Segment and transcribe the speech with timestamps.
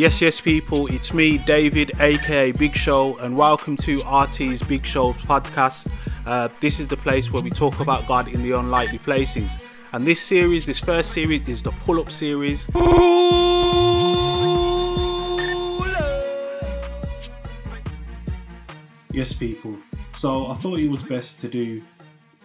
[0.00, 5.12] Yes, yes, people, it's me, David, aka Big Show, and welcome to RT's Big Show
[5.12, 5.92] podcast.
[6.24, 9.62] Uh, this is the place where we talk about God in the unlikely places.
[9.92, 12.66] And this series, this first series, is the pull up series.
[19.12, 19.76] Yes, people.
[20.16, 21.78] So I thought it was best to do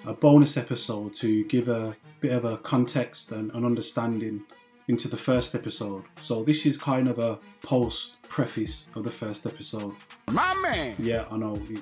[0.06, 4.44] a bonus episode to give a bit of a context and an understanding
[4.88, 6.04] into the first episode.
[6.22, 9.94] So this is kind of a post preface of the first episode.
[10.30, 10.96] My man.
[11.00, 11.82] Yeah, I know it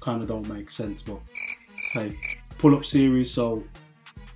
[0.00, 1.20] kind of don't make sense, but
[1.92, 2.16] hey,
[2.58, 3.62] pull up series, so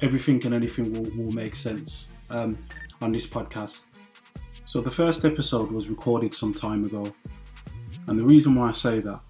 [0.00, 2.58] everything and anything will, will make sense um,
[3.00, 3.86] on this podcast.
[4.66, 7.10] So the first episode was recorded some time ago,
[8.06, 9.20] and the reason why I say that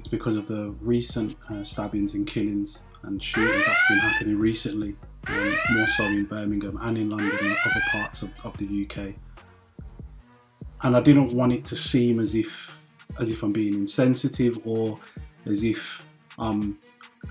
[0.00, 4.96] is because of the recent uh, stabbings and killings and shooting that's been happening recently,
[5.28, 9.14] um, more so in Birmingham and in London and other parts of, of the UK.
[10.82, 12.76] And I didn't want it to seem as if
[13.18, 14.98] as if I'm being insensitive or
[15.46, 16.04] as if
[16.38, 16.78] I'm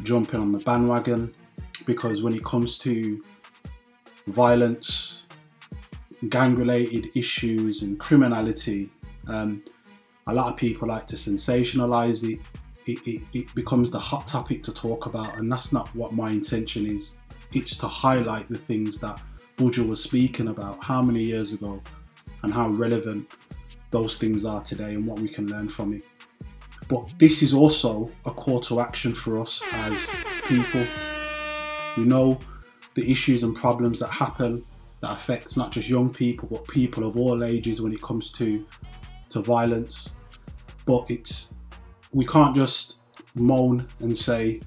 [0.04, 1.34] jumping on the bandwagon
[1.86, 3.24] because when it comes to
[4.28, 5.26] violence,
[6.30, 8.90] gang related issues, and criminality,
[9.28, 9.64] um,
[10.28, 12.40] a lot of people like to sensationalize it.
[12.88, 13.22] It, it.
[13.34, 17.16] it becomes the hot topic to talk about, and that's not what my intention is.
[17.54, 19.22] It's to highlight the things that
[19.58, 21.82] Buju was speaking about how many years ago
[22.44, 23.32] and how relevant
[23.92, 26.04] those things are today and what we can learn from it.
[26.88, 30.10] But this is also a call to action for us as
[30.48, 30.84] people.
[31.98, 32.38] We know
[32.94, 34.64] the issues and problems that happen
[35.02, 38.66] that affect not just young people but people of all ages when it comes to
[39.30, 40.12] to violence.
[40.86, 41.56] But it's
[42.14, 42.98] we can't just
[43.36, 44.62] moan and say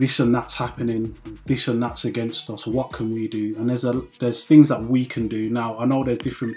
[0.00, 2.66] this and that's happening, this and that's against us.
[2.66, 3.54] What can we do?
[3.58, 5.78] And there's a there's things that we can do now.
[5.78, 6.56] I know there's different.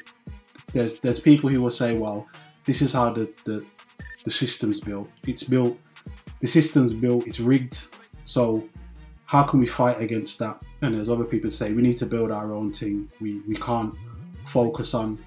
[0.72, 2.26] There's there's people who will say, well,
[2.64, 3.66] this is how the the,
[4.24, 5.10] the system's built.
[5.28, 5.78] It's built.
[6.40, 7.28] The system's built.
[7.28, 7.86] It's rigged.
[8.24, 8.64] So
[9.26, 10.64] how can we fight against that?
[10.82, 13.12] And there's other people say we need to build our own thing.
[13.20, 13.94] We we can't
[14.46, 15.20] focus on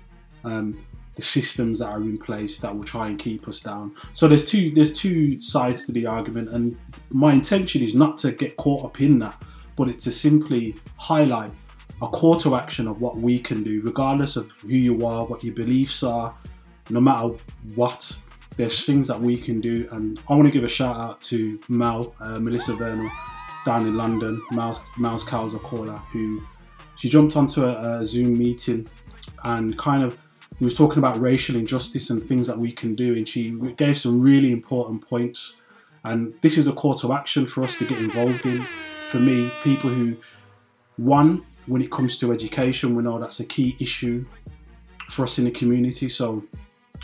[0.45, 0.83] um,
[1.17, 3.93] the systems that are in place that will try and keep us down.
[4.13, 6.79] So there's two there's two sides to the argument, and
[7.11, 9.43] my intention is not to get caught up in that,
[9.77, 11.53] but it's to simply highlight
[12.03, 15.43] a call to action of what we can do, regardless of who you are, what
[15.43, 16.33] your beliefs are,
[16.91, 17.35] no matter
[17.75, 18.17] what.
[18.57, 21.61] There's things that we can do, and I want to give a shout out to
[21.69, 23.11] Mel, uh, Melissa Vernal,
[23.67, 26.43] down in London, Mal, Mal's Cowser caller, who
[26.97, 28.89] she jumped onto a, a Zoom meeting
[29.45, 30.26] and kind of
[30.61, 33.99] we was talking about racial injustice and things that we can do, and she gave
[33.99, 35.57] some really important points.
[36.05, 38.63] And this is a call to action for us to get involved in.
[39.11, 40.17] For me, people who,
[40.97, 44.25] one, when it comes to education, we know that's a key issue
[45.11, 46.09] for us in the community.
[46.09, 46.43] So,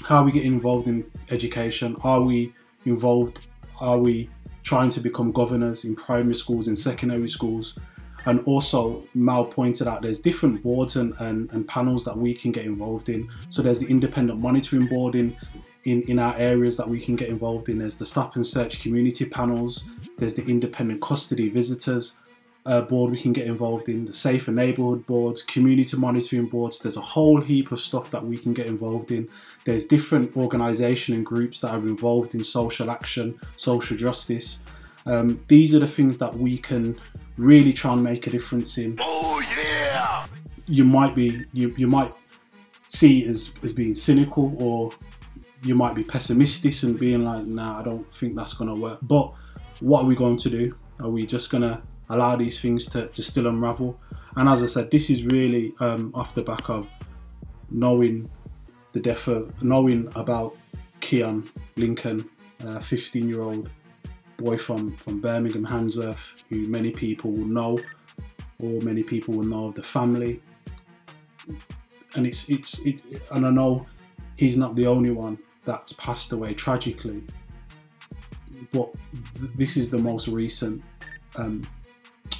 [0.04, 1.96] how are we getting involved in education?
[2.02, 2.52] Are we
[2.86, 3.48] involved?
[3.80, 4.30] Are we
[4.62, 7.78] trying to become governors in primary schools and secondary schools?
[8.26, 12.52] And also, Mal pointed out there's different boards and, and, and, panels that we can
[12.52, 13.28] get involved in.
[13.50, 15.36] So there's the independent monitoring board in,
[15.84, 17.78] in, in our areas that we can get involved in.
[17.78, 19.84] There's the stop and search community panels.
[20.18, 22.16] There's the independent custody visitors
[22.64, 24.04] uh, board we can get involved in.
[24.04, 26.78] The safer neighbourhood boards, community monitoring boards.
[26.78, 29.28] There's a whole heap of stuff that we can get involved in.
[29.64, 34.60] There's different organisation and groups that are involved in social action, social justice.
[35.06, 36.98] Um, these are the things that we can
[37.36, 38.96] really try and make a difference in.
[39.00, 40.26] Oh yeah!
[40.66, 42.14] You might be you you might
[42.88, 44.90] see it as, as being cynical or
[45.62, 48.98] you might be pessimistic and being like, nah, I don't think that's gonna work.
[49.02, 49.38] But
[49.80, 50.70] what are we going to do?
[51.02, 53.98] Are we just gonna allow these things to, to still unravel?
[54.36, 56.92] And as I said, this is really um, off the back of
[57.70, 58.28] knowing
[58.92, 60.56] the death of knowing about
[61.00, 61.44] Keon
[61.76, 62.24] Lincoln,
[62.82, 63.70] 15 year old
[64.42, 67.78] boy from, from Birmingham, Handsworth, who many people will know,
[68.60, 70.40] or many people will know of the family.
[72.14, 73.86] And it's it's it's and I know
[74.36, 77.22] he's not the only one that's passed away tragically,
[78.72, 78.92] but
[79.56, 80.84] this is the most recent
[81.36, 81.62] um,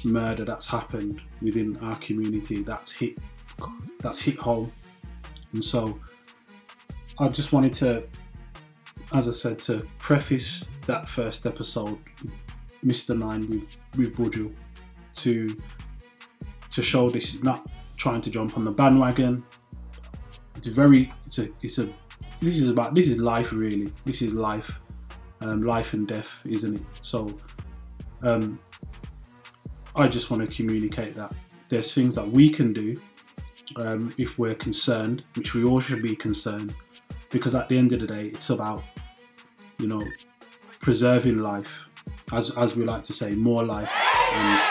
[0.03, 2.61] murder that's happened within our community.
[2.61, 3.17] That's hit
[3.99, 4.69] that's hit home,
[5.53, 5.99] and so
[7.19, 8.07] I just wanted to,
[9.13, 11.99] as I said, to preface that first episode,
[12.85, 13.17] Mr.
[13.17, 14.53] Nine with with Buju,
[15.15, 15.61] to
[16.71, 19.43] to show this is not trying to jump on the bandwagon.
[20.57, 21.87] It's very it's a it's a
[22.41, 23.91] this is about this is life really.
[24.05, 24.71] This is life,
[25.41, 26.81] um, life and death, isn't it?
[27.01, 27.33] So,
[28.23, 28.59] um,
[29.95, 31.33] I just want to communicate that
[31.69, 32.99] there's things that we can do
[33.77, 36.75] um, if we're concerned, which we all should be concerned,
[37.29, 38.83] because at the end of the day, it's about,
[39.79, 40.03] you know,
[40.83, 41.85] preserving life,
[42.33, 43.89] as, as we like to say, more life.
[44.33, 44.61] And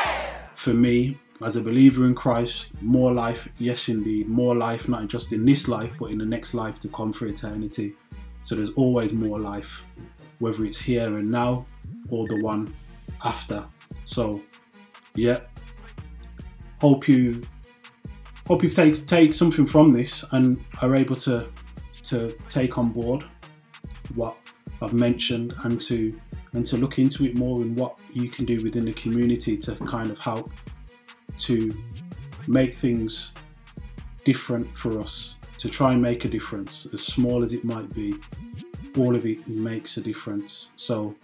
[0.55, 5.33] for me, as a believer in Christ, more life, yes, indeed, more life, not just
[5.33, 7.95] in this life, but in the next life to come for eternity.
[8.43, 9.83] So there's always more life,
[10.39, 11.65] whether it's here and now
[12.11, 12.75] or the one
[13.25, 13.67] after.
[14.05, 14.43] So,
[15.17, 15.41] yeah,
[16.79, 17.41] hope you
[18.47, 21.49] hope you take take something from this and are able to
[22.03, 23.25] to take on board
[24.15, 24.37] what
[24.83, 26.19] I've mentioned and to
[26.55, 29.77] and to look into it more and what you can do within the community to
[29.77, 30.51] kind of help
[31.39, 31.75] to
[32.47, 33.33] make things
[34.25, 38.15] different for us to try and make a difference as small as it might be
[38.99, 40.69] all of it makes a difference.
[40.77, 41.15] So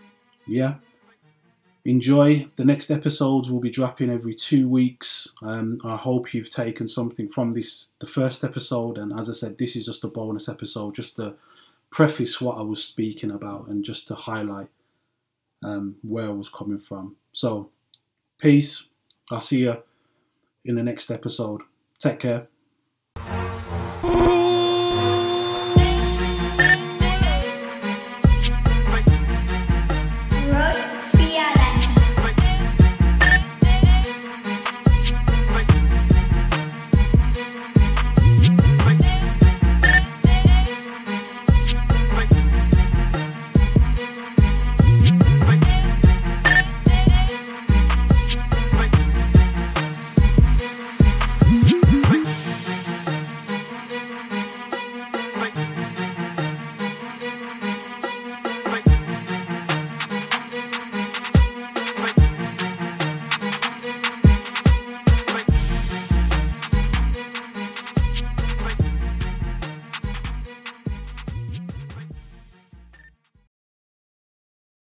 [0.47, 0.75] yeah.
[1.85, 2.47] Enjoy.
[2.57, 5.29] The next episodes will be dropping every two weeks.
[5.43, 8.99] Um, i hope you've taken something from this the first episode.
[8.99, 11.35] And as i said this is just a bonus episode just to
[11.91, 14.69] preface what i was speaking about and just to highlight
[15.63, 17.17] um, where i was coming from.
[17.33, 17.71] So
[18.39, 18.89] peace.
[19.31, 19.77] I'll see you
[20.65, 21.63] in the next episode.
[21.99, 22.49] Take care